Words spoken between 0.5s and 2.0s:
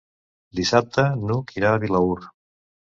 Dissabte n'Hug irà a